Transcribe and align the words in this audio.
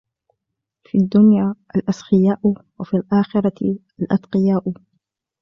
فِي 0.83 0.97
الدُّنْيَا 0.97 1.55
الْأَسْخِيَاءُ 1.75 2.39
وَفِي 2.79 2.93
الْآخِرَةِ 2.97 3.77
الْأَتْقِيَاءُ 4.01 4.73